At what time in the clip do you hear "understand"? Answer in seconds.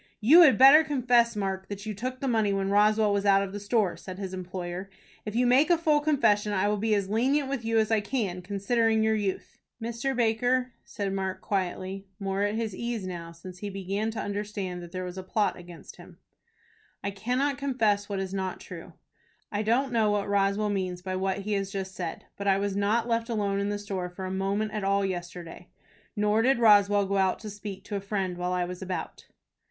14.19-14.81